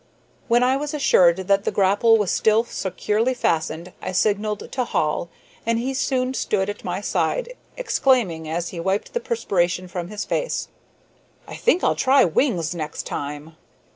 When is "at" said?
6.71-6.83